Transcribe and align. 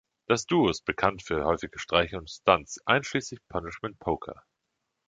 Das 0.27 0.47
Duo 0.47 0.67
ist 0.69 0.83
bekannt 0.83 1.21
für 1.21 1.45
häufige 1.45 1.77
Streiche 1.77 2.17
und 2.17 2.27
Stunts, 2.27 2.79
einschließlich 2.87 3.39
Punishment 3.49 3.99
Poker. 3.99 4.43